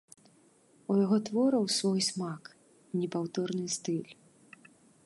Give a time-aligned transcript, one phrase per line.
[0.93, 2.43] У яго твораў свой смак,
[3.03, 4.11] непаўторны стыль.